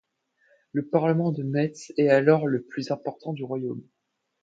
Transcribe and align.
Le 0.73 0.83
parlement 0.89 1.31
de 1.31 1.43
Metz 1.43 1.91
est 1.95 2.09
alors 2.09 2.47
le 2.47 2.63
plus 2.63 2.89
important 2.89 3.33
du 3.33 3.43
Royaume. 3.43 3.83